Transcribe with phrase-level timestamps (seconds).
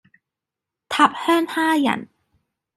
[0.89, 2.09] 塔香蝦仁